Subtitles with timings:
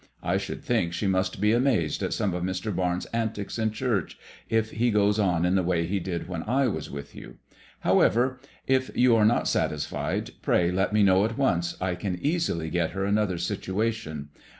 [0.23, 2.75] I should think she must be amazed at some of Mr.
[2.75, 4.17] Barnes' antics in church,
[4.49, 7.37] if he goes on in the way he did when I was with you.
[7.81, 11.77] However, if you are not satisfied, pray let me know at once.
[11.79, 14.29] I can easily get her another situation.